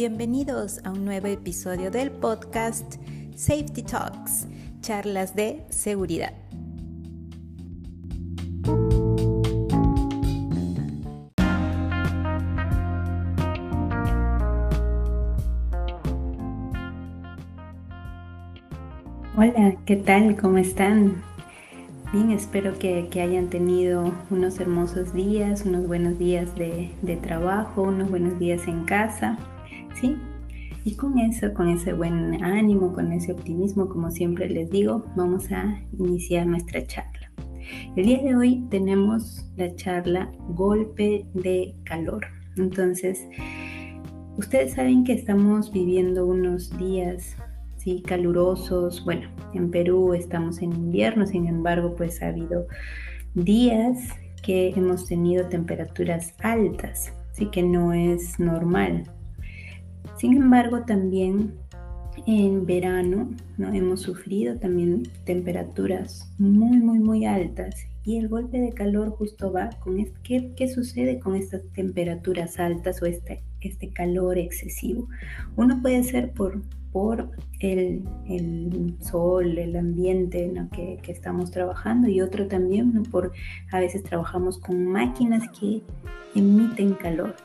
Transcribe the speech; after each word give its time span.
Bienvenidos 0.00 0.80
a 0.84 0.92
un 0.92 1.04
nuevo 1.04 1.26
episodio 1.26 1.90
del 1.90 2.10
podcast 2.10 2.94
Safety 3.36 3.82
Talks, 3.82 4.46
charlas 4.80 5.36
de 5.36 5.62
seguridad. 5.68 6.32
Hola, 19.36 19.74
¿qué 19.84 19.96
tal? 19.96 20.34
¿Cómo 20.40 20.56
están? 20.56 21.22
Bien, 22.14 22.30
espero 22.30 22.78
que, 22.78 23.06
hayan 23.22 23.50
tenido 23.50 24.14
unos 24.30 24.58
hermosos 24.60 25.12
días, 25.12 25.66
unos 25.66 25.86
buenos 25.86 26.18
días 26.18 26.54
de, 26.54 27.18
trabajo, 27.22 27.82
unos 27.82 28.08
buenos 28.08 28.38
días 28.38 28.66
en 28.66 28.84
casa, 28.84 29.38
¿sí? 29.94 30.16
Y 30.84 30.94
con 30.94 31.18
eso, 31.18 31.52
con 31.52 31.68
ese 31.68 31.92
buen 31.92 32.42
ánimo, 32.42 32.92
con 32.94 33.12
ese 33.12 33.32
optimismo, 33.32 33.88
como 33.88 34.10
siempre 34.10 34.48
les 34.48 34.70
digo, 34.70 35.04
vamos 35.14 35.50
a 35.52 35.78
iniciar 35.98 36.46
nuestra 36.46 36.86
charla. 36.86 37.30
El 37.96 38.06
día 38.06 38.22
de 38.22 38.34
hoy 38.34 38.64
tenemos 38.70 39.44
la 39.56 39.74
charla 39.76 40.30
golpe 40.48 41.26
de 41.34 41.74
calor. 41.84 42.26
Entonces, 42.56 43.26
ustedes 44.36 44.74
saben 44.74 45.04
que 45.04 45.12
estamos 45.12 45.70
viviendo 45.70 46.26
unos 46.26 46.76
días 46.78 47.36
¿sí? 47.76 48.02
calurosos. 48.06 49.04
Bueno, 49.04 49.28
en 49.54 49.70
Perú 49.70 50.14
estamos 50.14 50.62
en 50.62 50.72
invierno, 50.72 51.26
sin 51.26 51.46
embargo, 51.46 51.94
pues 51.96 52.22
ha 52.22 52.28
habido 52.28 52.66
días 53.34 53.98
que 54.42 54.70
hemos 54.70 55.06
tenido 55.06 55.46
temperaturas 55.46 56.34
altas, 56.40 57.12
sí 57.32 57.46
que 57.46 57.62
no 57.62 57.92
es 57.92 58.40
normal. 58.40 59.04
Sin 60.20 60.36
embargo, 60.36 60.82
también 60.82 61.54
en 62.26 62.66
verano 62.66 63.30
¿no? 63.56 63.72
hemos 63.72 64.02
sufrido 64.02 64.58
también 64.58 65.04
temperaturas 65.24 66.30
muy, 66.36 66.76
muy, 66.76 66.98
muy 66.98 67.24
altas. 67.24 67.86
Y 68.04 68.18
el 68.18 68.28
golpe 68.28 68.60
de 68.60 68.74
calor 68.74 69.08
justo 69.12 69.50
va 69.50 69.70
con 69.82 69.96
¿qué, 70.22 70.52
qué 70.54 70.68
sucede 70.68 71.20
con 71.20 71.36
estas 71.36 71.62
temperaturas 71.72 72.58
altas 72.58 73.00
o 73.00 73.06
este, 73.06 73.42
este 73.62 73.88
calor 73.94 74.36
excesivo. 74.36 75.08
Uno 75.56 75.80
puede 75.80 76.02
ser 76.02 76.32
por 76.32 76.60
por 76.92 77.30
el, 77.60 78.02
sol, 79.00 79.56
el 79.56 79.76
ambiente 79.76 80.44
en 80.44 80.56
el 80.58 80.68
que, 80.68 81.00
estamos 81.06 81.50
trabajando 81.50 82.08
y 82.08 82.20
otro 82.20 82.46
también 82.46 83.04
por 83.04 83.32
a 83.70 83.80
veces 83.80 84.02
trabajamos 84.02 84.58
con 84.58 84.86
máquinas 84.86 85.48
que 85.58 85.82
emiten 86.34 86.94
calor. 86.94 87.36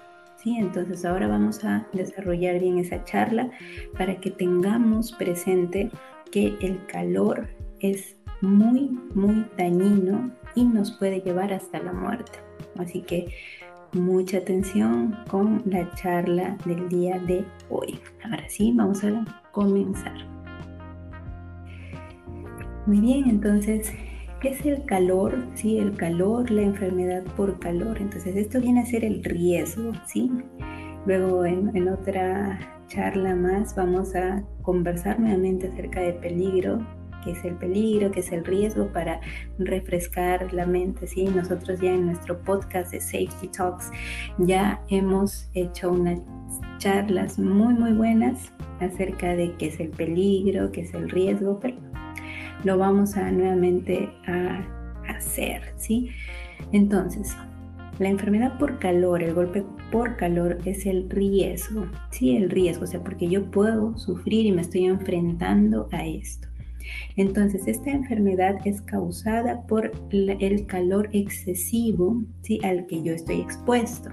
Entonces 0.45 1.05
ahora 1.05 1.27
vamos 1.27 1.63
a 1.63 1.87
desarrollar 1.93 2.59
bien 2.59 2.77
esa 2.77 3.03
charla 3.03 3.49
para 3.97 4.15
que 4.19 4.31
tengamos 4.31 5.11
presente 5.13 5.89
que 6.31 6.55
el 6.61 6.85
calor 6.85 7.47
es 7.79 8.15
muy, 8.41 8.89
muy 9.13 9.45
dañino 9.57 10.31
y 10.55 10.65
nos 10.65 10.91
puede 10.91 11.21
llevar 11.21 11.53
hasta 11.53 11.79
la 11.79 11.93
muerte. 11.93 12.39
Así 12.77 13.01
que 13.01 13.27
mucha 13.93 14.37
atención 14.37 15.17
con 15.29 15.63
la 15.65 15.89
charla 15.95 16.57
del 16.65 16.89
día 16.89 17.19
de 17.19 17.45
hoy. 17.69 17.99
Ahora 18.23 18.47
sí, 18.49 18.73
vamos 18.75 19.03
a 19.03 19.25
comenzar. 19.51 20.15
Muy 22.85 22.99
bien, 22.99 23.29
entonces, 23.29 23.89
¿qué 23.89 24.14
es 24.47 24.65
el 24.65 24.85
calor? 24.85 25.37
Sí, 25.55 25.77
el 25.77 25.95
calor, 25.95 26.49
la 26.51 26.61
enfermedad 26.61 27.23
por 27.35 27.59
calor. 27.59 27.97
Entonces, 27.99 28.35
esto 28.35 28.59
viene 28.59 28.81
a 28.81 28.85
ser 28.85 29.03
el 29.05 29.23
riesgo, 29.23 29.91
¿sí? 30.05 30.31
Luego, 31.05 31.45
en, 31.45 31.87
otra 31.87 32.59
charla 32.87 33.35
más, 33.35 33.75
vamos 33.75 34.15
a 34.15 34.43
conversar 34.61 35.19
nuevamente 35.19 35.67
acerca 35.67 36.01
de 36.01 36.13
peligro 36.13 36.85
qué 37.23 37.31
es 37.31 37.43
el 37.43 37.55
peligro, 37.55 38.11
qué 38.11 38.19
es 38.19 38.31
el 38.31 38.45
riesgo 38.45 38.87
para 38.93 39.19
refrescar 39.57 40.53
la 40.53 40.65
mente. 40.65 41.07
¿sí? 41.07 41.25
Nosotros 41.25 41.81
ya 41.81 41.91
en 41.91 42.05
nuestro 42.05 42.39
podcast 42.39 42.91
de 42.91 43.01
Safety 43.01 43.47
Talks 43.47 43.89
ya 44.37 44.79
hemos 44.89 45.49
hecho 45.55 45.91
unas 45.91 46.19
charlas 46.77 47.39
muy 47.39 47.73
muy 47.73 47.93
buenas 47.93 48.51
acerca 48.79 49.35
de 49.35 49.53
qué 49.53 49.67
es 49.67 49.79
el 49.79 49.89
peligro, 49.89 50.71
qué 50.71 50.81
es 50.81 50.93
el 50.93 51.09
riesgo, 51.09 51.59
pero 51.59 51.77
lo 52.65 52.77
vamos 52.77 53.15
a 53.15 53.31
nuevamente 53.31 54.09
a 54.27 54.65
hacer, 55.07 55.61
¿sí? 55.77 56.09
Entonces, 56.71 57.37
la 57.99 58.09
enfermedad 58.09 58.57
por 58.57 58.79
calor, 58.79 59.23
el 59.23 59.33
golpe 59.33 59.63
por 59.91 60.17
calor 60.17 60.57
es 60.65 60.85
el 60.85 61.09
riesgo, 61.09 61.85
¿sí? 62.09 62.35
El 62.35 62.49
riesgo, 62.49 62.83
o 62.83 62.87
sea, 62.87 63.01
porque 63.01 63.29
yo 63.29 63.49
puedo 63.51 63.97
sufrir 63.97 64.47
y 64.47 64.51
me 64.51 64.63
estoy 64.63 64.85
enfrentando 64.85 65.87
a 65.91 66.05
esto. 66.05 66.47
Entonces, 67.15 67.67
esta 67.67 67.91
enfermedad 67.91 68.55
es 68.65 68.81
causada 68.81 69.61
por 69.67 69.91
el 70.11 70.65
calor 70.65 71.09
excesivo 71.13 72.23
¿sí? 72.41 72.59
al 72.63 72.85
que 72.87 73.01
yo 73.01 73.13
estoy 73.13 73.41
expuesto 73.41 74.09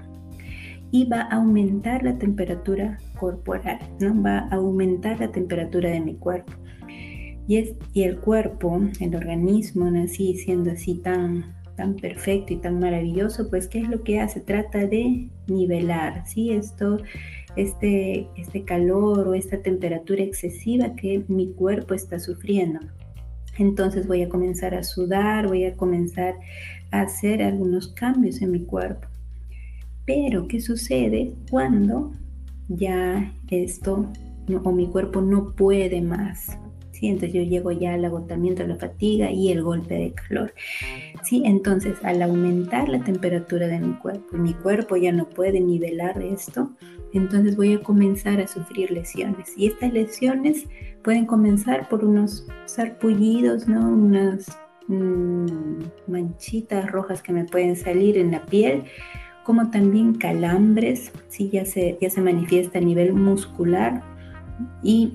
y 0.91 1.05
va 1.05 1.21
a 1.21 1.37
aumentar 1.37 2.03
la 2.03 2.17
temperatura 2.17 2.99
corporal, 3.19 3.79
¿no? 3.99 4.21
va 4.21 4.39
a 4.39 4.55
aumentar 4.55 5.19
la 5.19 5.31
temperatura 5.31 5.89
de 5.89 5.99
mi 5.99 6.15
cuerpo. 6.15 6.53
Y, 7.47 7.75
el 8.01 8.17
cuerpo, 8.19 8.81
el 8.99 9.15
organismo, 9.15 9.91
así 10.03 10.35
siendo 10.35 10.71
así 10.71 10.95
tan, 10.95 11.53
tan 11.75 11.95
perfecto 11.95 12.53
y 12.53 12.57
tan 12.57 12.79
maravilloso, 12.79 13.49
pues 13.49 13.67
¿qué 13.67 13.79
es 13.79 13.89
lo 13.89 14.03
que 14.03 14.19
hace? 14.19 14.39
Trata 14.39 14.85
de 14.85 15.27
nivelar, 15.47 16.23
¿sí? 16.27 16.51
Esto 16.51 16.99
este, 17.55 18.27
este 18.35 18.63
calor 18.63 19.27
o 19.27 19.33
esta 19.33 19.61
temperatura 19.61 20.23
excesiva 20.23 20.95
que 20.95 21.23
mi 21.27 21.53
cuerpo 21.53 21.93
está 21.93 22.19
sufriendo. 22.19 22.79
Entonces 23.57 24.07
voy 24.07 24.23
a 24.23 24.29
comenzar 24.29 24.73
a 24.73 24.83
sudar, 24.83 25.47
voy 25.47 25.65
a 25.65 25.75
comenzar 25.75 26.35
a 26.91 27.01
hacer 27.01 27.43
algunos 27.43 27.89
cambios 27.89 28.41
en 28.41 28.51
mi 28.51 28.65
cuerpo. 28.65 29.07
Pero, 30.05 30.47
¿qué 30.47 30.59
sucede 30.59 31.33
cuando 31.49 32.11
ya 32.67 33.33
esto 33.49 34.09
o 34.63 34.71
mi 34.71 34.87
cuerpo 34.87 35.21
no 35.21 35.53
puede 35.55 36.01
más? 36.01 36.57
Entonces 37.09 37.33
yo 37.33 37.43
llego 37.43 37.71
ya 37.71 37.93
al 37.93 38.05
agotamiento, 38.05 38.65
la 38.65 38.75
fatiga 38.75 39.31
y 39.31 39.51
el 39.51 39.63
golpe 39.63 39.95
de 39.95 40.13
calor. 40.13 40.53
¿Sí? 41.23 41.43
Entonces, 41.45 41.95
al 42.03 42.21
aumentar 42.21 42.89
la 42.89 43.03
temperatura 43.03 43.67
de 43.67 43.79
mi 43.79 43.93
cuerpo, 43.93 44.37
mi 44.37 44.53
cuerpo 44.53 44.97
ya 44.97 45.11
no 45.11 45.29
puede 45.29 45.59
nivelar 45.59 46.21
esto, 46.21 46.69
entonces 47.13 47.55
voy 47.55 47.73
a 47.73 47.79
comenzar 47.79 48.41
a 48.41 48.47
sufrir 48.47 48.91
lesiones. 48.91 49.53
Y 49.55 49.67
estas 49.67 49.93
lesiones 49.93 50.65
pueden 51.03 51.25
comenzar 51.25 51.87
por 51.87 52.03
unos 52.03 52.47
sarpullidos, 52.65 53.67
¿no? 53.67 53.87
unas 53.87 54.57
mm, 54.87 55.83
manchitas 56.07 56.91
rojas 56.91 57.21
que 57.21 57.31
me 57.31 57.45
pueden 57.45 57.75
salir 57.75 58.17
en 58.17 58.31
la 58.31 58.43
piel, 58.45 58.83
como 59.43 59.69
también 59.69 60.15
calambres, 60.15 61.11
¿sí? 61.27 61.49
ya, 61.51 61.65
se, 61.65 61.97
ya 62.01 62.09
se 62.09 62.21
manifiesta 62.21 62.79
a 62.79 62.81
nivel 62.81 63.13
muscular. 63.13 64.01
¿Y 64.81 65.13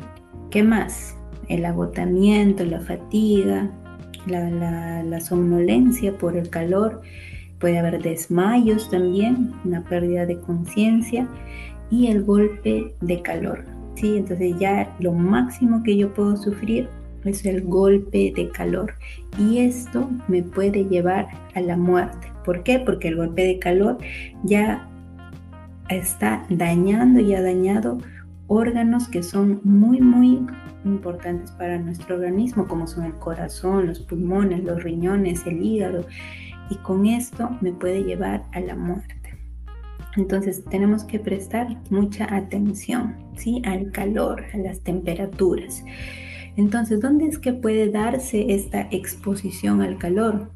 qué 0.50 0.62
más? 0.62 1.17
El 1.48 1.64
agotamiento, 1.64 2.64
la 2.64 2.80
fatiga, 2.80 3.70
la, 4.26 5.20
somnolencia 5.20 6.12
por 6.16 6.36
el 6.36 6.48
calor. 6.50 7.02
Puede 7.58 7.78
haber 7.78 8.02
desmayos 8.02 8.88
también, 8.90 9.52
una 9.64 9.82
pérdida 9.82 10.26
de 10.26 10.38
conciencia 10.38 11.26
y 11.90 12.08
el 12.08 12.22
golpe 12.22 12.92
de 13.00 13.22
calor. 13.22 13.64
¿sí? 13.96 14.18
Entonces 14.18 14.54
ya 14.58 14.94
lo 15.00 15.12
máximo 15.12 15.82
que 15.82 15.96
yo 15.96 16.12
puedo 16.12 16.36
sufrir 16.36 16.88
es 17.24 17.44
el 17.44 17.62
golpe 17.62 18.32
de 18.34 18.48
calor 18.50 18.94
y 19.38 19.58
esto 19.58 20.08
me 20.28 20.42
puede 20.42 20.84
llevar 20.84 21.28
a 21.54 21.60
la 21.60 21.76
muerte. 21.76 22.32
¿Por 22.44 22.62
qué? 22.62 22.78
Porque 22.78 23.08
el 23.08 23.16
golpe 23.16 23.44
de 23.44 23.58
calor 23.58 23.98
ya 24.44 24.88
está 25.88 26.44
dañando 26.48 27.20
y 27.20 27.34
ha 27.34 27.42
dañado 27.42 27.98
órganos 28.48 29.08
que 29.08 29.22
son 29.22 29.60
muy 29.62 30.00
muy 30.00 30.44
importantes 30.84 31.50
para 31.52 31.78
nuestro 31.78 32.16
organismo 32.16 32.66
como 32.66 32.86
son 32.86 33.04
el 33.04 33.14
corazón, 33.14 33.86
los 33.86 34.00
pulmones, 34.00 34.64
los 34.64 34.82
riñones, 34.82 35.46
el 35.46 35.62
hígado 35.62 36.06
y 36.70 36.76
con 36.76 37.06
esto 37.06 37.50
me 37.60 37.72
puede 37.72 38.02
llevar 38.02 38.42
a 38.52 38.60
la 38.60 38.74
muerte. 38.74 39.14
Entonces 40.16 40.64
tenemos 40.64 41.04
que 41.04 41.20
prestar 41.20 41.68
mucha 41.90 42.34
atención 42.34 43.14
¿sí? 43.36 43.62
al 43.64 43.92
calor, 43.92 44.44
a 44.52 44.58
las 44.58 44.80
temperaturas. 44.80 45.84
Entonces, 46.56 47.00
¿dónde 47.00 47.26
es 47.26 47.38
que 47.38 47.52
puede 47.52 47.88
darse 47.88 48.52
esta 48.52 48.88
exposición 48.90 49.80
al 49.80 49.96
calor? 49.96 50.50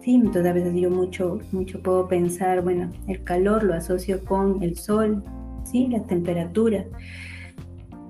Sí, 0.00 0.14
entonces 0.14 0.54
veces 0.54 0.74
yo 0.76 0.90
mucho, 0.90 1.40
mucho 1.50 1.82
puedo 1.82 2.06
pensar, 2.06 2.62
bueno, 2.62 2.92
el 3.08 3.24
calor 3.24 3.64
lo 3.64 3.74
asocio 3.74 4.24
con 4.24 4.62
el 4.62 4.76
sol, 4.76 5.24
¿sí? 5.70 5.88
la 5.88 6.02
temperatura, 6.04 6.84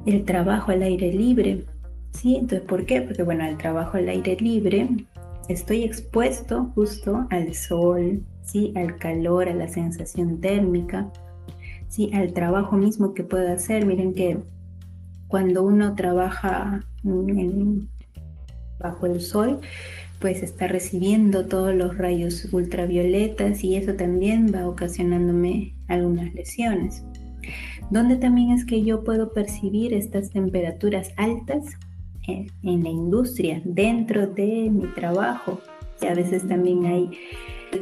el 0.07 0.25
trabajo 0.25 0.73
al 0.73 0.83
aire 0.83 1.13
libre. 1.13 1.65
¿sí? 2.13 2.37
Entonces, 2.37 2.67
¿por 2.67 2.87
qué? 2.87 3.03
Porque 3.03 3.23
bueno, 3.23 3.45
el 3.47 3.57
trabajo 3.57 3.97
al 3.97 4.09
aire 4.09 4.37
libre 4.41 4.89
estoy 5.49 5.85
expuesto 5.85 6.71
justo 6.75 7.27
al 7.31 7.55
sol, 7.55 8.23
¿sí? 8.43 8.73
al 8.77 8.99
calor, 8.99 9.49
a 9.49 9.55
la 9.55 9.69
sensación 9.69 10.41
térmica. 10.41 11.11
¿sí? 11.91 12.11
al 12.15 12.33
trabajo 12.33 12.77
mismo 12.77 13.13
que 13.13 13.25
puede 13.25 13.53
hacer. 13.53 13.85
Miren 13.85 14.15
que 14.15 14.39
cuando 15.29 15.63
uno 15.63 15.95
trabaja 15.95 16.87
bajo 18.79 19.07
el 19.07 19.21
sol, 19.21 19.61
pues 20.21 20.43
está 20.43 20.69
recibiendo 20.69 21.47
todos 21.47 21.75
los 21.75 21.97
rayos 21.99 22.49
ultravioletas 22.53 23.63
y 23.65 23.77
eso 23.77 23.95
también 23.95 24.53
va 24.55 24.69
ocasionándome 24.69 25.75
algunas 25.89 26.33
lesiones. 26.35 27.03
¿Dónde 27.91 28.17
también 28.17 28.51
es 28.51 28.65
que 28.65 28.83
yo 28.83 29.03
puedo 29.03 29.33
percibir 29.33 29.93
estas 29.93 30.31
temperaturas 30.31 31.13
altas? 31.17 31.65
En, 32.29 32.85
la 32.85 32.89
industria, 32.89 33.61
dentro 33.65 34.29
de 34.29 34.71
mi 34.71 34.87
trabajo. 34.95 35.61
Y 36.01 36.07
a 36.07 36.15
veces 36.15 36.47
también 36.47 36.87
hay 36.87 37.11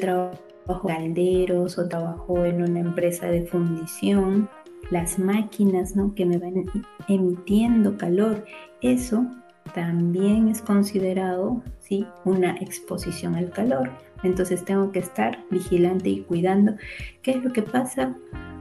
trabajo 0.00 0.38
calderos 0.87 1.76
o 1.76 1.87
trabajo 1.87 2.46
en 2.46 2.62
una 2.62 2.81
empresa 2.81 3.26
de 3.26 3.43
fundición, 3.43 4.49
las 4.90 5.19
máquinas 5.19 5.94
¿no? 5.94 6.14
que 6.14 6.25
me 6.25 6.38
van 6.38 6.64
emitiendo 7.08 7.99
calor, 7.99 8.46
eso 8.81 9.26
también 9.75 10.49
es 10.49 10.62
considerado 10.62 11.62
¿sí? 11.81 12.06
una 12.25 12.56
exposición 12.56 13.34
al 13.34 13.50
calor. 13.50 13.90
Entonces 14.22 14.64
tengo 14.64 14.93
que 14.93 15.00
estar 15.00 15.44
vigilante 15.50 16.08
y 16.08 16.20
cuidando 16.22 16.72
qué 17.20 17.32
es 17.32 17.44
lo 17.44 17.52
que 17.52 17.62
pasa 17.62 18.16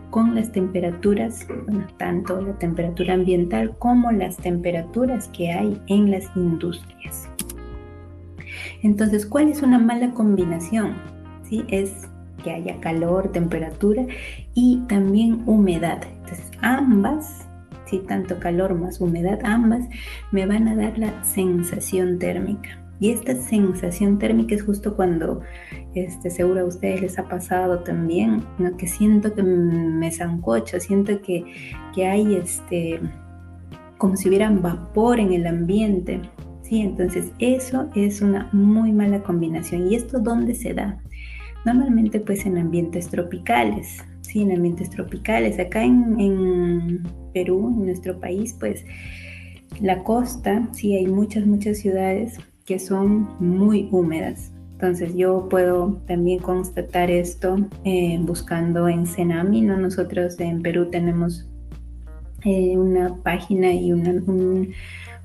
con 0.10 0.36
las 0.36 0.52
temperaturas, 0.52 1.48
tanto 1.98 2.42
la 2.42 2.54
temperatura 2.54 3.14
ambiental 3.14 3.76
como 3.78 4.12
las 4.12 4.38
temperaturas 4.38 5.28
que 5.30 5.52
hay 5.52 5.82
en 5.88 6.12
las 6.12 6.26
industrias. 6.36 7.30
Entonces, 8.84 9.26
¿cuál 9.26 9.50
es 9.50 9.62
una 9.62 9.80
mala 9.80 10.12
combinación? 10.12 10.94
¿Sí? 11.44 11.64
Es 11.70 12.08
que 12.44 12.52
haya 12.52 12.80
calor, 12.80 13.32
temperatura 13.32 14.06
y 14.54 14.82
también 14.88 15.44
humedad. 15.46 16.02
Ambas, 16.62 17.48
si 17.86 18.00
tanto 18.00 18.40
calor 18.40 18.76
más 18.76 19.02
humedad, 19.02 19.40
ambas 19.44 19.86
me 20.32 20.46
van 20.46 20.68
a 20.68 20.76
dar 20.76 20.98
la 20.98 21.24
sensación 21.24 22.20
térmica. 22.20 22.87
Y 23.00 23.12
esta 23.12 23.36
sensación 23.36 24.18
térmica 24.18 24.56
es 24.56 24.64
justo 24.64 24.96
cuando, 24.96 25.42
este, 25.94 26.30
seguro 26.32 26.62
a 26.62 26.66
ustedes 26.66 27.02
les 27.02 27.20
ha 27.20 27.28
pasado 27.28 27.80
también, 27.80 28.44
¿no? 28.58 28.76
que 28.76 28.88
siento 28.88 29.34
que 29.36 29.44
me 29.44 30.12
zancocho, 30.12 30.80
siento 30.80 31.22
que, 31.22 31.46
que 31.94 32.08
hay 32.08 32.36
este, 32.36 33.00
como 33.98 34.16
si 34.16 34.30
hubiera 34.30 34.50
vapor 34.50 35.20
en 35.20 35.34
el 35.34 35.46
ambiente. 35.46 36.22
¿sí? 36.64 36.82
Entonces 36.82 37.32
eso 37.38 37.90
es 37.96 38.22
una 38.22 38.50
muy 38.52 38.92
mala 38.92 39.22
combinación. 39.22 39.92
¿Y 39.92 39.96
esto 39.96 40.20
dónde 40.20 40.56
se 40.56 40.74
da? 40.74 41.00
Normalmente 41.66 42.20
pues 42.20 42.46
en 42.46 42.58
ambientes 42.58 43.10
tropicales, 43.10 44.04
sí, 44.22 44.42
en 44.42 44.54
ambientes 44.54 44.90
tropicales. 44.90 45.60
Acá 45.60 45.84
en, 45.84 46.20
en 46.20 47.04
Perú, 47.34 47.76
en 47.78 47.86
nuestro 47.86 48.20
país, 48.20 48.56
pues 48.60 48.86
la 49.82 50.04
costa, 50.04 50.68
sí, 50.72 50.96
hay 50.96 51.06
muchas, 51.06 51.46
muchas 51.46 51.78
ciudades 51.78 52.40
que 52.68 52.80
son 52.80 53.30
muy 53.40 53.88
húmedas. 53.92 54.52
Entonces 54.74 55.16
yo 55.16 55.48
puedo 55.50 56.00
también 56.06 56.40
constatar 56.40 57.10
esto 57.10 57.58
eh, 57.86 58.20
buscando 58.22 58.90
en 58.90 59.08
Cenami, 59.08 59.62
¿no? 59.62 59.78
Nosotros 59.78 60.40
en 60.40 60.62
Perú 60.62 60.90
tenemos 60.92 61.48
eh, 62.44 62.78
una 62.78 63.16
página 63.24 63.74
y 63.74 63.94
una, 63.94 64.22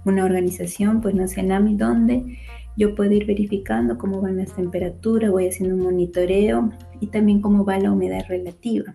una 0.05 0.25
organización, 0.25 1.03
pues 1.03 1.15
no 1.17 1.27
Cenami, 1.27 1.77
donde 1.77 2.39
yo 2.77 2.94
puedo 2.94 3.12
ir 3.12 3.27
verificando 3.27 3.99
cómo 3.99 4.23
van 4.23 4.39
las 4.39 4.55
temperaturas, 4.55 5.31
voy 5.31 5.49
haciendo 5.49 5.75
un 5.75 5.83
monitoreo 5.83 6.71
y 7.00 7.09
también 7.09 7.43
cómo 7.43 7.65
va 7.65 7.79
la 7.79 7.93
humedad 7.93 8.25
relativa. 8.29 8.94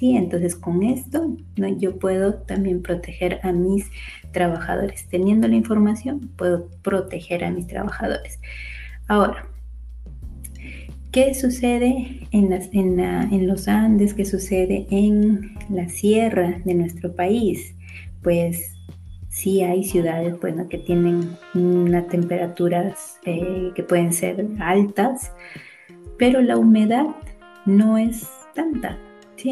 Entonces 0.00 0.56
con 0.56 0.82
esto 0.82 1.36
yo 1.78 1.98
puedo 1.98 2.34
también 2.34 2.82
proteger 2.82 3.40
a 3.42 3.52
mis 3.52 3.86
trabajadores. 4.32 5.06
Teniendo 5.08 5.48
la 5.48 5.56
información 5.56 6.30
puedo 6.36 6.68
proteger 6.82 7.44
a 7.44 7.50
mis 7.50 7.66
trabajadores. 7.66 8.38
Ahora, 9.08 9.46
¿qué 11.10 11.34
sucede 11.34 12.26
en 12.32 13.46
los 13.46 13.68
Andes? 13.68 14.14
¿Qué 14.14 14.24
sucede 14.24 14.86
en 14.90 15.54
la 15.70 15.88
sierra 15.88 16.60
de 16.64 16.74
nuestro 16.74 17.14
país? 17.14 17.74
Pues 18.22 18.76
sí 19.30 19.62
hay 19.62 19.84
ciudades 19.84 20.38
bueno, 20.40 20.68
que 20.68 20.78
tienen 20.78 21.36
unas 21.54 22.08
temperaturas 22.08 23.18
eh, 23.24 23.72
que 23.74 23.82
pueden 23.82 24.12
ser 24.12 24.46
altas, 24.60 25.32
pero 26.18 26.40
la 26.40 26.56
humedad 26.56 27.06
no 27.66 27.98
es 27.98 28.28
tanta. 28.54 28.98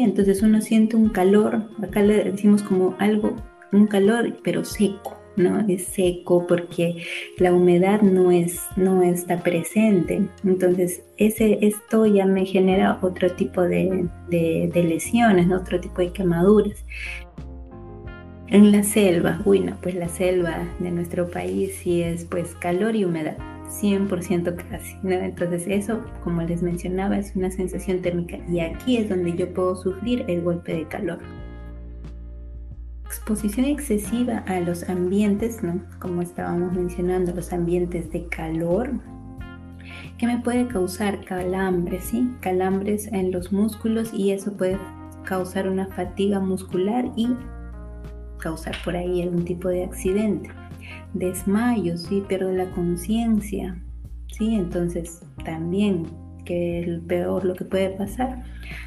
Entonces 0.01 0.41
uno 0.41 0.61
siente 0.61 0.95
un 0.95 1.09
calor, 1.09 1.63
acá 1.81 2.01
le 2.01 2.23
decimos 2.23 2.63
como 2.63 2.95
algo, 2.99 3.35
un 3.71 3.87
calor, 3.87 4.37
pero 4.43 4.65
seco, 4.65 5.17
¿no? 5.35 5.59
Es 5.67 5.85
seco 5.85 6.45
porque 6.47 7.03
la 7.37 7.53
humedad 7.53 8.01
no, 8.01 8.31
es, 8.31 8.61
no 8.75 9.03
está 9.03 9.41
presente. 9.43 10.23
Entonces, 10.43 11.03
ese, 11.17 11.59
esto 11.61 12.05
ya 12.05 12.25
me 12.25 12.45
genera 12.45 12.99
otro 13.01 13.31
tipo 13.31 13.61
de, 13.61 14.07
lesiones, 14.73 15.51
otro 15.51 15.79
tipo 15.79 16.01
de 16.01 16.11
quemaduras. 16.11 16.83
En 18.47 18.71
la 18.71 18.83
selva, 18.83 19.41
uy, 19.45 19.61
no, 19.61 19.77
pues 19.81 19.95
la 19.95 20.09
selva 20.09 20.67
de 20.79 20.91
nuestro 20.91 21.29
país 21.29 21.75
sí 21.81 22.03
es 22.03 22.25
pues 22.25 22.53
calor 22.55 22.95
y 22.95 23.05
humedad. 23.05 23.37
100% 23.81 24.55
casi. 24.69 24.97
Entonces 25.03 25.65
eso, 25.67 26.01
como 26.23 26.41
les 26.41 26.61
mencionaba, 26.61 27.17
es 27.17 27.35
una 27.35 27.51
sensación 27.51 28.01
térmica 28.01 28.37
y 28.49 28.59
aquí 28.59 28.97
es 28.97 29.09
donde 29.09 29.35
yo 29.35 29.53
puedo 29.53 29.75
sufrir 29.75 30.25
el 30.27 30.41
golpe 30.41 30.73
de 30.73 30.87
calor. 30.87 31.19
Exposición 33.05 33.65
excesiva 33.67 34.39
a 34.47 34.59
los 34.59 34.89
ambientes, 34.89 35.61
¿no? 35.61 35.81
como 35.99 36.21
estábamos 36.21 36.73
mencionando, 36.73 37.33
los 37.33 37.53
ambientes 37.53 38.11
de 38.11 38.27
calor, 38.27 38.89
que 40.17 40.27
me 40.27 40.39
puede 40.39 40.67
causar 40.67 41.23
calambres, 41.23 42.05
¿sí? 42.05 42.31
calambres 42.41 43.07
en 43.07 43.31
los 43.31 43.51
músculos 43.51 44.13
y 44.13 44.31
eso 44.31 44.53
puede 44.53 44.79
causar 45.25 45.69
una 45.69 45.87
fatiga 45.87 46.39
muscular 46.39 47.11
y 47.15 47.29
causar 48.39 48.75
por 48.83 48.95
ahí 48.95 49.21
algún 49.21 49.45
tipo 49.45 49.69
de 49.69 49.85
accidente 49.85 50.49
desmayo, 51.13 51.97
¿sí? 51.97 52.23
pierdo 52.27 52.51
la 52.51 52.69
conciencia, 52.71 53.81
¿sí? 54.27 54.55
Entonces 54.55 55.21
también 55.43 56.05
que 56.43 56.79
el 56.79 57.01
peor 57.01 57.45
lo 57.45 57.55
que 57.55 57.65
puede 57.65 57.89
pasar 57.89 58.43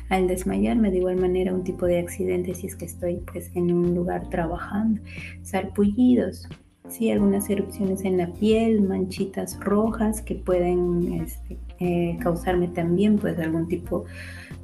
al 0.08 0.28
desmayarme 0.28 0.90
de 0.90 0.98
igual 0.98 1.16
manera 1.16 1.54
un 1.54 1.64
tipo 1.64 1.86
de 1.86 1.98
accidente 1.98 2.54
si 2.54 2.66
es 2.66 2.76
que 2.76 2.84
estoy 2.84 3.22
pues 3.30 3.50
en 3.54 3.72
un 3.72 3.94
lugar 3.94 4.28
trabajando 4.30 5.00
sarpullidos 5.42 6.48
sí 6.88 7.10
algunas 7.10 7.48
erupciones 7.50 8.04
en 8.04 8.18
la 8.18 8.32
piel 8.32 8.82
manchitas 8.82 9.58
rojas 9.60 10.22
que 10.22 10.34
pueden 10.34 11.22
este, 11.22 11.58
eh, 11.80 12.18
causarme 12.20 12.68
también 12.68 13.16
pues 13.16 13.38
algún 13.38 13.68
tipo 13.68 14.04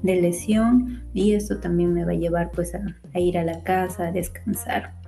de 0.03 0.21
lesión 0.21 1.03
y 1.15 1.33
esto 1.33 1.59
también 1.59 1.93
me 1.93 2.05
va 2.05 2.13
a 2.13 2.17
llevar 2.17 2.51
pues 2.53 2.75
a 2.75 3.19
ir 3.19 3.39
a 3.39 3.45
la 3.45 3.63
casa 3.63 4.09
a 4.09 4.13
descansar 4.13 5.02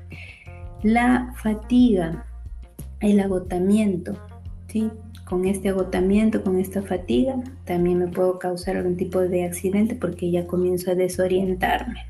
la 0.85 1.35
fatiga 1.43 2.27
el 3.01 3.19
agotamiento, 3.21 4.17
¿sí? 4.69 4.91
Con 5.25 5.47
este 5.47 5.71
agotamiento, 5.71 6.45
con 6.45 6.61
esta 6.61 6.83
fatiga, 6.83 7.37
también 7.65 7.99
me 7.99 8.09
puedo 8.09 8.39
causar 8.39 8.77
algún 8.77 8.97
tipo 8.97 9.21
de 9.21 9.45
accidente 9.45 9.95
porque 9.95 10.31
ya 10.31 10.47
comienzo 10.47 10.91
a 10.91 10.95
desorientarme. 10.95 12.01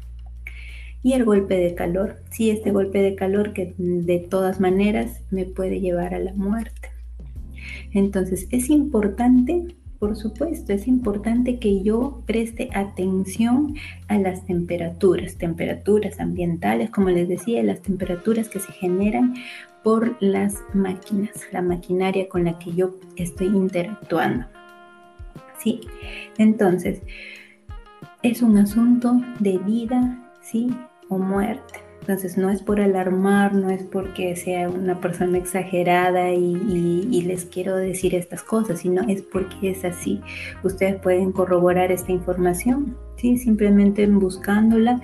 Y 1.05 1.13
el 1.13 1.25
golpe 1.25 1.57
de 1.57 1.75
calor, 1.75 2.17
sí, 2.31 2.51
este 2.51 2.73
golpe 2.73 3.01
de 3.01 3.15
calor 3.15 3.53
que 3.53 3.75
de 3.79 4.19
todas 4.19 4.59
maneras 4.59 5.21
me 5.31 5.45
puede 5.45 5.81
llevar 5.81 6.13
a 6.15 6.19
la 6.19 6.33
muerte. 6.33 6.89
Entonces, 7.93 8.49
es 8.51 8.71
importante 8.71 9.77
por 9.99 10.17
supuesto, 10.17 10.73
es 10.73 10.87
importante 10.87 11.59
que 11.59 11.83
yo 11.83 12.23
preste 12.27 12.69
atención 12.75 13.75
a 14.09 14.19
las 14.19 14.45
temperaturas, 14.45 15.37
temperaturas 15.37 16.21
ambientales, 16.21 16.91
como 16.91 17.11
les 17.11 17.29
decía, 17.29 17.63
las 17.63 17.81
temperaturas 17.81 18.49
que 18.49 18.61
se 18.61 18.73
generan 18.73 19.35
por 19.83 20.17
las 20.21 20.63
máquinas, 20.73 21.31
la 21.53 21.63
maquinaria 21.63 22.29
con 22.29 22.45
la 22.45 22.59
que 22.59 22.73
yo 22.73 22.97
estoy 23.17 23.49
interactuando. 23.49 24.47
¿Sí? 25.59 25.81
Entonces, 26.39 27.01
es 28.23 28.43
un 28.43 28.57
asunto 28.59 29.21
de 29.39 29.59
vida, 29.59 30.33
¿sí? 30.43 30.75
O 31.09 31.19
muerte. 31.19 31.84
Entonces 32.05 32.37
no 32.37 32.51
es 32.51 32.61
por 32.61 32.83
alarmar, 32.83 33.55
no 33.55 33.71
es 33.71 33.83
porque 33.83 34.37
sea 34.37 34.69
una 34.69 35.01
persona 35.01 35.39
exagerada 35.39 36.35
y, 36.35 37.23
les 37.23 37.47
quiero 37.47 37.77
decir 37.77 38.15
estas 38.15 38.43
cosas, 38.43 38.81
sino 38.81 39.09
es 39.09 39.23
porque 39.23 39.71
es 39.71 39.87
así. 39.87 40.21
Ustedes 40.63 40.97
pueden 40.97 41.33
corroborar 41.33 41.91
esta 41.91 42.13
información, 42.13 42.95
¿sí? 43.17 43.39
simplemente 43.39 44.07
buscándola, 44.07 45.01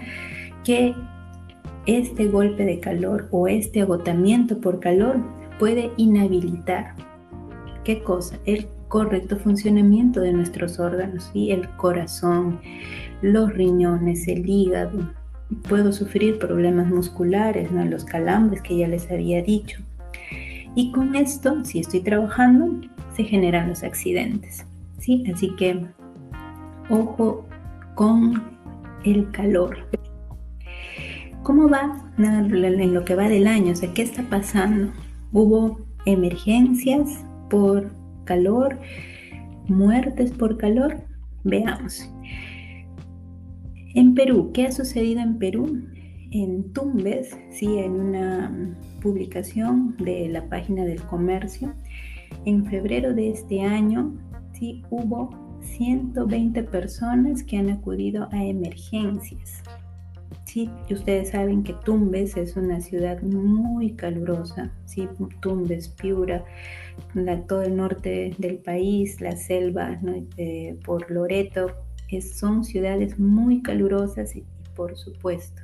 que 0.62 0.94
este 1.86 2.26
golpe 2.26 2.66
de 2.66 2.80
calor 2.80 3.28
o 3.30 3.48
este 3.48 3.80
agotamiento 3.80 4.60
por 4.60 4.78
calor 4.78 5.16
puede 5.58 5.92
inhabilitar. 5.96 6.96
¿Qué 7.82 8.02
cosa? 8.02 8.38
El 8.44 8.68
correcto 8.88 9.38
funcionamiento 9.38 10.20
de 10.20 10.34
nuestros 10.34 10.78
órganos, 10.78 11.30
y 11.32 11.50
el 11.52 11.66
corazón, 11.76 12.60
los 13.22 13.54
riñones, 13.54 14.28
el 14.28 14.46
hígado, 14.46 15.18
puedo 15.68 15.92
sufrir 15.92 16.38
problemas 16.38 16.88
musculares, 16.88 17.70
¿no? 17.70 17.84
los 17.84 18.04
calambres 18.04 18.62
que 18.62 18.76
ya 18.76 18.88
les 18.88 19.10
había 19.10 19.42
dicho. 19.42 19.80
Y 20.74 20.92
con 20.92 21.16
esto, 21.16 21.64
si 21.64 21.80
estoy 21.80 22.00
trabajando, 22.00 22.80
se 23.16 23.24
generan 23.24 23.68
los 23.68 23.82
accidentes. 23.82 24.64
¿sí? 24.98 25.24
Así 25.32 25.54
que 25.56 25.84
ojo 26.88 27.46
con 27.94 28.42
el 29.04 29.30
calor. 29.30 29.78
¿Cómo 31.42 31.68
va 31.68 31.96
en 32.18 32.94
lo 32.94 33.04
que 33.04 33.14
va 33.14 33.28
del 33.28 33.46
año? 33.46 33.72
O 33.72 33.76
sea, 33.76 33.92
¿qué 33.92 34.02
está 34.02 34.22
pasando? 34.22 34.92
¿Hubo 35.32 35.80
emergencias 36.04 37.24
por 37.48 37.90
calor? 38.24 38.78
¿Muertes 39.68 40.30
por 40.32 40.58
calor? 40.58 40.96
Veamos. 41.44 42.08
En 43.94 44.14
Perú, 44.14 44.52
¿qué 44.54 44.66
ha 44.66 44.72
sucedido 44.72 45.20
en 45.20 45.38
Perú? 45.38 45.82
En 46.30 46.72
Tumbes, 46.72 47.36
sí, 47.50 47.78
en 47.78 47.92
una 47.92 48.76
publicación 49.02 49.96
de 49.96 50.28
la 50.28 50.48
página 50.48 50.84
del 50.84 51.02
comercio, 51.02 51.74
en 52.44 52.64
febrero 52.66 53.12
de 53.14 53.30
este 53.30 53.62
año, 53.62 54.12
sí, 54.52 54.84
hubo 54.90 55.30
120 55.62 56.62
personas 56.64 57.42
que 57.42 57.56
han 57.56 57.68
acudido 57.68 58.28
a 58.30 58.44
emergencias. 58.44 59.60
Sí, 60.44 60.70
ustedes 60.88 61.30
saben 61.30 61.64
que 61.64 61.74
Tumbes 61.84 62.36
es 62.36 62.56
una 62.56 62.80
ciudad 62.80 63.20
muy 63.22 63.94
calurosa, 63.94 64.72
sí, 64.84 65.08
Tumbes, 65.40 65.88
Piura, 65.88 66.44
todo 67.48 67.62
el 67.62 67.76
norte 67.76 68.36
del 68.38 68.58
país, 68.58 69.20
la 69.20 69.36
selva 69.36 69.98
eh, 70.36 70.78
por 70.84 71.10
Loreto, 71.10 71.72
son 72.20 72.64
ciudades 72.64 73.18
muy 73.18 73.62
calurosas 73.62 74.34
y, 74.36 74.44
por 74.74 74.96
supuesto 74.96 75.62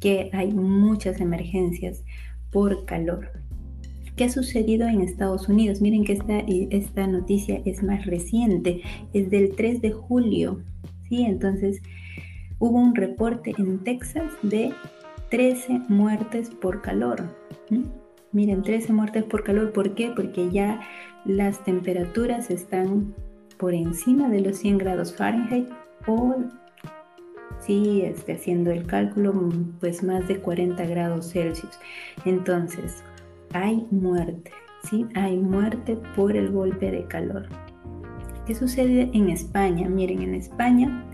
que 0.00 0.30
hay 0.32 0.52
muchas 0.52 1.20
emergencias 1.20 2.02
por 2.50 2.84
calor. 2.84 3.30
¿Qué 4.16 4.24
ha 4.24 4.30
sucedido 4.30 4.88
en 4.88 5.02
Estados 5.02 5.48
Unidos? 5.48 5.80
Miren 5.80 6.04
que 6.04 6.14
esta, 6.14 6.38
esta 6.38 7.06
noticia 7.06 7.60
es 7.64 7.82
más 7.82 8.06
reciente, 8.06 8.82
es 9.12 9.30
del 9.30 9.54
3 9.54 9.82
de 9.82 9.92
julio. 9.92 10.62
¿sí? 11.08 11.22
Entonces, 11.22 11.82
hubo 12.58 12.78
un 12.78 12.94
reporte 12.94 13.54
en 13.58 13.78
Texas 13.84 14.32
de 14.42 14.72
13 15.30 15.82
muertes 15.88 16.48
por 16.48 16.80
calor. 16.80 17.24
Miren, 18.32 18.62
13 18.62 18.92
muertes 18.92 19.24
por 19.24 19.44
calor, 19.44 19.72
¿por 19.72 19.94
qué? 19.94 20.12
Porque 20.14 20.50
ya 20.50 20.80
las 21.26 21.62
temperaturas 21.64 22.50
están 22.50 23.14
por 23.58 23.74
encima 23.74 24.28
de 24.28 24.40
los 24.40 24.58
100 24.58 24.78
grados 24.78 25.14
Fahrenheit 25.14 25.68
o 26.06 26.36
sí, 27.60 28.02
este, 28.02 28.34
haciendo 28.34 28.70
el 28.70 28.86
cálculo, 28.86 29.34
pues 29.80 30.02
más 30.02 30.26
de 30.28 30.38
40 30.38 30.84
grados 30.86 31.32
Celsius. 31.32 31.78
Entonces, 32.24 33.02
hay 33.52 33.86
muerte, 33.90 34.50
¿sí? 34.88 35.06
Hay 35.14 35.36
muerte 35.36 35.98
por 36.14 36.36
el 36.36 36.50
golpe 36.50 36.90
de 36.90 37.04
calor. 37.06 37.46
¿Qué 38.46 38.54
sucede 38.54 39.10
en 39.12 39.30
España? 39.30 39.88
Miren, 39.88 40.22
en 40.22 40.34
España 40.34 41.04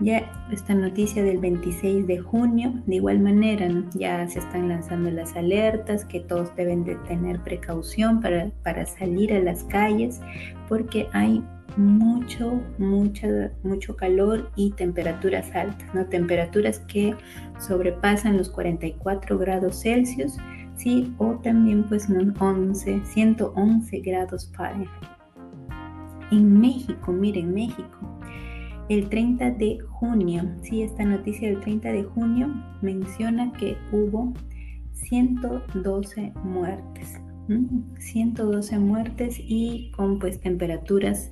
ya 0.00 0.30
esta 0.50 0.74
noticia 0.74 1.22
del 1.22 1.38
26 1.38 2.06
de 2.06 2.18
junio, 2.18 2.72
de 2.86 2.96
igual 2.96 3.20
manera, 3.20 3.68
ya 3.94 4.26
se 4.28 4.40
están 4.40 4.68
lanzando 4.68 5.10
las 5.10 5.36
alertas 5.36 6.04
que 6.04 6.20
todos 6.20 6.54
deben 6.56 6.84
de 6.84 6.96
tener 7.06 7.40
precaución 7.40 8.20
para, 8.20 8.50
para 8.62 8.86
salir 8.86 9.32
a 9.32 9.38
las 9.38 9.62
calles 9.64 10.20
porque 10.68 11.06
hay 11.12 11.42
mucho, 11.76 12.60
mucho, 12.78 13.26
mucho 13.62 13.96
calor 13.96 14.50
y 14.56 14.70
temperaturas 14.72 15.54
altas, 15.54 15.92
¿no? 15.94 16.04
Temperaturas 16.06 16.78
que 16.80 17.14
sobrepasan 17.58 18.36
los 18.36 18.48
44 18.50 19.38
grados 19.38 19.82
Celsius, 19.82 20.36
¿sí? 20.76 21.12
O 21.18 21.34
también 21.42 21.84
pues 21.84 22.08
11, 22.08 23.00
111 23.04 24.00
grados 24.00 24.50
Fahrenheit. 24.54 24.90
En 26.30 26.60
México, 26.60 27.12
miren, 27.12 27.52
México, 27.52 28.18
el 28.88 29.08
30 29.08 29.52
de 29.52 29.78
junio, 29.80 30.42
sí, 30.62 30.82
esta 30.82 31.04
noticia 31.04 31.48
del 31.48 31.60
30 31.60 31.92
de 31.92 32.04
junio 32.04 32.48
menciona 32.82 33.52
que 33.52 33.76
hubo 33.92 34.32
112 34.92 36.32
muertes. 36.42 37.20
112 37.98 38.78
muertes 38.78 39.36
y 39.38 39.90
con 39.92 40.18
pues 40.18 40.40
temperaturas 40.40 41.30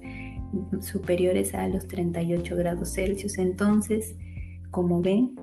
superiores 0.80 1.54
a 1.54 1.66
los 1.68 1.86
38 1.88 2.56
grados 2.56 2.94
Celsius. 2.94 3.38
Entonces, 3.38 4.14
como 4.70 5.00
ven, 5.02 5.34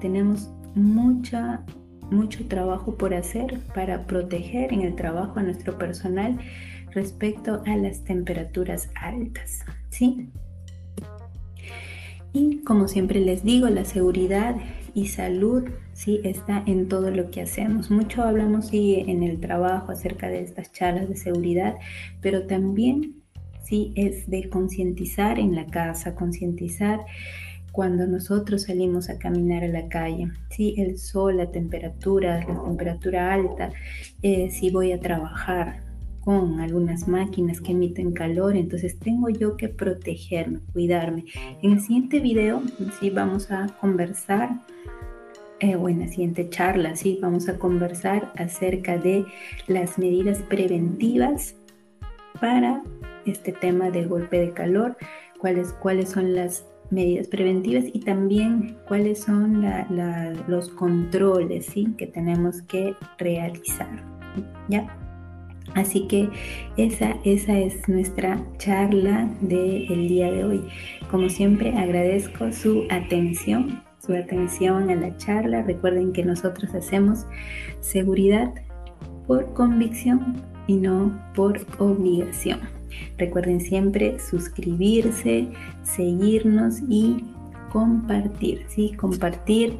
tenemos 0.00 0.50
mucha, 0.74 1.64
mucho 2.10 2.46
trabajo 2.46 2.96
por 2.96 3.14
hacer 3.14 3.60
para 3.74 4.06
proteger 4.06 4.72
en 4.72 4.82
el 4.82 4.94
trabajo 4.94 5.38
a 5.38 5.42
nuestro 5.42 5.78
personal 5.78 6.38
respecto 6.92 7.62
a 7.66 7.76
las 7.76 8.04
temperaturas 8.04 8.90
altas. 8.94 9.64
¿sí? 9.90 10.30
Y 12.32 12.58
como 12.58 12.88
siempre 12.88 13.20
les 13.20 13.42
digo, 13.42 13.68
la 13.68 13.84
seguridad 13.84 14.56
y 14.94 15.06
salud 15.06 15.68
sí 15.92 16.20
está 16.24 16.62
en 16.66 16.88
todo 16.88 17.10
lo 17.10 17.30
que 17.30 17.42
hacemos. 17.42 17.90
Mucho 17.90 18.22
hablamos 18.22 18.68
sí, 18.68 19.04
en 19.06 19.22
el 19.22 19.40
trabajo 19.40 19.92
acerca 19.92 20.28
de 20.28 20.42
estas 20.42 20.72
charlas 20.72 21.08
de 21.08 21.16
seguridad, 21.16 21.76
pero 22.20 22.46
también 22.46 23.19
¿sí? 23.70 23.92
Es 23.94 24.28
de 24.28 24.50
concientizar 24.50 25.38
en 25.38 25.54
la 25.54 25.64
casa, 25.66 26.14
concientizar 26.14 27.00
cuando 27.70 28.04
nosotros 28.08 28.62
salimos 28.62 29.08
a 29.08 29.18
caminar 29.18 29.62
a 29.62 29.68
la 29.68 29.88
calle, 29.88 30.28
¿sí? 30.50 30.74
El 30.76 30.98
sol, 30.98 31.36
la 31.36 31.52
temperatura, 31.52 32.44
la 32.46 32.64
temperatura 32.64 33.32
alta, 33.32 33.70
eh, 34.22 34.50
si 34.50 34.70
voy 34.70 34.90
a 34.90 34.98
trabajar 34.98 35.84
con 36.20 36.60
algunas 36.60 37.06
máquinas 37.06 37.60
que 37.60 37.72
emiten 37.72 38.12
calor, 38.12 38.56
entonces 38.56 38.98
tengo 38.98 39.28
yo 39.30 39.56
que 39.56 39.68
protegerme, 39.68 40.58
cuidarme. 40.72 41.24
En 41.62 41.72
el 41.72 41.80
siguiente 41.80 42.18
video, 42.18 42.62
sí, 42.98 43.08
vamos 43.08 43.52
a 43.52 43.68
conversar 43.80 44.50
eh, 45.60 45.76
o 45.76 45.88
en 45.88 46.00
la 46.00 46.08
siguiente 46.08 46.50
charla, 46.50 46.96
sí, 46.96 47.18
vamos 47.22 47.48
a 47.48 47.56
conversar 47.56 48.32
acerca 48.36 48.98
de 48.98 49.24
las 49.68 49.96
medidas 49.96 50.38
preventivas 50.38 51.54
para 52.40 52.82
este 53.26 53.52
tema 53.52 53.90
de 53.90 54.04
golpe 54.04 54.38
de 54.38 54.52
calor, 54.52 54.96
cuáles, 55.38 55.72
cuáles 55.74 56.10
son 56.10 56.34
las 56.34 56.66
medidas 56.90 57.28
preventivas 57.28 57.84
y 57.92 58.00
también 58.00 58.76
cuáles 58.86 59.20
son 59.20 59.64
los 60.48 60.68
controles 60.70 61.66
¿sí? 61.66 61.94
que 61.96 62.06
tenemos 62.06 62.62
que 62.62 62.94
realizar. 63.18 63.88
¿ya? 64.68 64.96
Así 65.74 66.08
que 66.08 66.28
esa, 66.76 67.16
esa 67.24 67.58
es 67.58 67.88
nuestra 67.88 68.42
charla 68.58 69.28
del 69.40 70.08
día 70.08 70.30
de 70.30 70.44
hoy. 70.44 70.64
Como 71.10 71.28
siempre 71.28 71.76
agradezco 71.76 72.52
su 72.52 72.86
atención, 72.90 73.82
su 74.04 74.14
atención 74.14 74.90
a 74.90 74.96
la 74.96 75.16
charla. 75.16 75.62
Recuerden 75.62 76.12
que 76.12 76.24
nosotros 76.24 76.74
hacemos 76.74 77.24
seguridad 77.80 78.52
por 79.26 79.52
convicción 79.54 80.42
y 80.66 80.74
no 80.74 81.16
por 81.34 81.60
obligación. 81.78 82.79
Recuerden 83.18 83.60
siempre 83.60 84.18
suscribirse, 84.18 85.48
seguirnos 85.82 86.80
y 86.88 87.24
compartir, 87.72 88.64
¿sí? 88.68 88.92
Compartir 88.92 89.76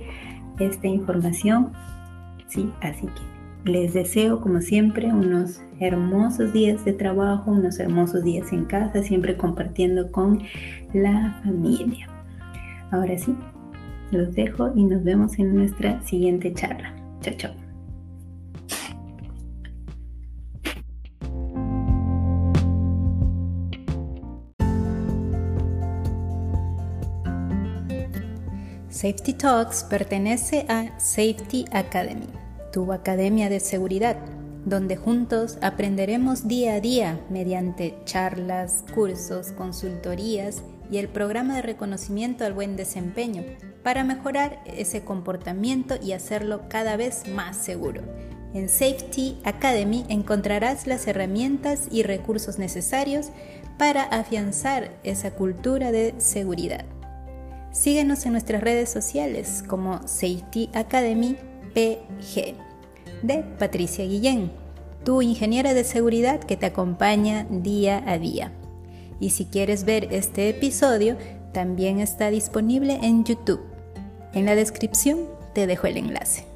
esta 0.58 0.86
información, 0.86 1.72
¿sí? 2.48 2.70
Así 2.80 3.06
que 3.06 3.70
les 3.70 3.92
deseo, 3.92 4.40
como 4.40 4.60
siempre, 4.60 5.08
unos 5.08 5.60
hermosos 5.80 6.52
días 6.52 6.84
de 6.84 6.92
trabajo, 6.92 7.50
unos 7.50 7.78
hermosos 7.78 8.24
días 8.24 8.52
en 8.52 8.64
casa, 8.64 9.02
siempre 9.02 9.36
compartiendo 9.36 10.10
con 10.10 10.42
la 10.92 11.40
familia. 11.44 12.08
Ahora 12.90 13.18
sí, 13.18 13.34
los 14.10 14.34
dejo 14.34 14.72
y 14.74 14.84
nos 14.84 15.04
vemos 15.04 15.38
en 15.38 15.54
nuestra 15.54 16.00
siguiente 16.02 16.52
charla. 16.54 16.94
Chao, 17.20 17.34
chao. 17.36 17.59
Safety 29.00 29.32
Talks 29.32 29.82
pertenece 29.84 30.66
a 30.68 31.00
Safety 31.00 31.64
Academy, 31.72 32.26
tu 32.70 32.92
academia 32.92 33.48
de 33.48 33.58
seguridad, 33.58 34.18
donde 34.66 34.96
juntos 34.96 35.56
aprenderemos 35.62 36.46
día 36.46 36.74
a 36.74 36.80
día 36.82 37.18
mediante 37.30 37.96
charlas, 38.04 38.84
cursos, 38.94 39.52
consultorías 39.52 40.62
y 40.90 40.98
el 40.98 41.08
programa 41.08 41.56
de 41.56 41.62
reconocimiento 41.62 42.44
al 42.44 42.52
buen 42.52 42.76
desempeño 42.76 43.42
para 43.82 44.04
mejorar 44.04 44.62
ese 44.66 45.00
comportamiento 45.02 45.94
y 46.02 46.12
hacerlo 46.12 46.68
cada 46.68 46.98
vez 46.98 47.26
más 47.26 47.56
seguro. 47.56 48.02
En 48.52 48.68
Safety 48.68 49.38
Academy 49.44 50.04
encontrarás 50.10 50.86
las 50.86 51.06
herramientas 51.06 51.88
y 51.90 52.02
recursos 52.02 52.58
necesarios 52.58 53.30
para 53.78 54.02
afianzar 54.02 54.90
esa 55.04 55.30
cultura 55.30 55.90
de 55.90 56.16
seguridad. 56.18 56.84
Síguenos 57.72 58.26
en 58.26 58.32
nuestras 58.32 58.62
redes 58.62 58.90
sociales 58.90 59.62
como 59.66 60.06
Safety 60.06 60.70
Academy 60.74 61.36
PG 61.72 62.54
de 63.22 63.44
Patricia 63.58 64.04
Guillén, 64.04 64.50
tu 65.04 65.22
ingeniera 65.22 65.72
de 65.72 65.84
seguridad 65.84 66.40
que 66.40 66.56
te 66.56 66.66
acompaña 66.66 67.46
día 67.48 68.02
a 68.06 68.18
día. 68.18 68.52
Y 69.20 69.30
si 69.30 69.44
quieres 69.44 69.84
ver 69.84 70.08
este 70.10 70.48
episodio, 70.48 71.16
también 71.52 72.00
está 72.00 72.30
disponible 72.30 72.98
en 73.02 73.24
YouTube. 73.24 73.60
En 74.32 74.46
la 74.46 74.56
descripción 74.56 75.28
te 75.54 75.66
dejo 75.66 75.86
el 75.86 75.96
enlace. 75.96 76.49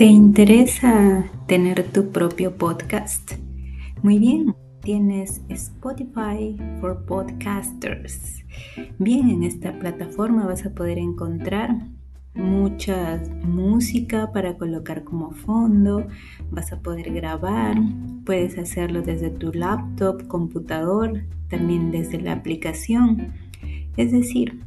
¿Te 0.00 0.06
interesa 0.06 1.30
tener 1.46 1.84
tu 1.92 2.10
propio 2.10 2.56
podcast? 2.56 3.32
Muy 4.02 4.18
bien, 4.18 4.56
tienes 4.82 5.42
Spotify 5.50 6.56
for 6.80 7.04
Podcasters. 7.04 8.42
Bien, 8.98 9.28
en 9.28 9.42
esta 9.42 9.78
plataforma 9.78 10.46
vas 10.46 10.64
a 10.64 10.70
poder 10.70 10.96
encontrar 10.96 11.76
mucha 12.32 13.22
música 13.42 14.32
para 14.32 14.56
colocar 14.56 15.04
como 15.04 15.32
fondo, 15.32 16.06
vas 16.50 16.72
a 16.72 16.80
poder 16.80 17.12
grabar, 17.12 17.76
puedes 18.24 18.56
hacerlo 18.56 19.02
desde 19.02 19.28
tu 19.28 19.52
laptop, 19.52 20.26
computador, 20.28 21.24
también 21.48 21.90
desde 21.90 22.18
la 22.22 22.32
aplicación. 22.32 23.34
Es 23.98 24.12
decir, 24.12 24.64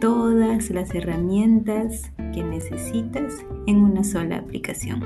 todas 0.00 0.70
las 0.70 0.94
herramientas 0.94 2.12
que 2.32 2.42
necesitas 2.42 3.44
en 3.66 3.78
una 3.78 4.04
sola 4.04 4.36
aplicación. 4.36 5.02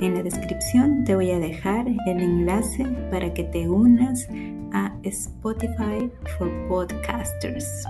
En 0.00 0.14
la 0.14 0.22
descripción 0.22 1.04
te 1.04 1.14
voy 1.14 1.30
a 1.30 1.38
dejar 1.38 1.86
el 1.86 2.20
enlace 2.20 2.84
para 3.10 3.32
que 3.32 3.44
te 3.44 3.68
unas 3.68 4.28
a 4.72 4.92
Spotify 5.02 6.10
for 6.36 6.50
Podcasters. 6.68 7.84